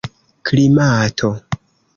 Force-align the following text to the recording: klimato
klimato 0.47 1.29